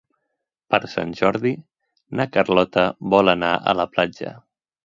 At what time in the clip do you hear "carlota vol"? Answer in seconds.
2.39-3.33